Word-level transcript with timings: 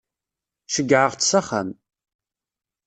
Ceggɛeɣ-tt 0.73 1.27
s 1.29 1.31
axxam. 1.39 1.69